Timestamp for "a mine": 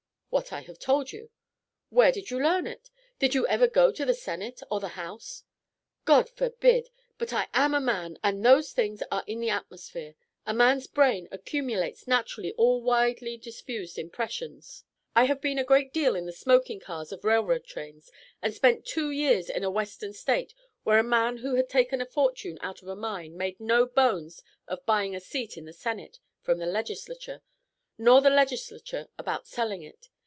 22.87-23.35